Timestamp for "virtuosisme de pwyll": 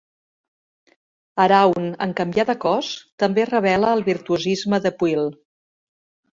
4.11-5.33